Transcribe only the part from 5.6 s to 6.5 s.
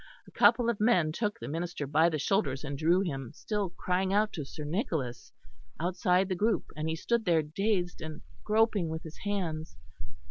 outside the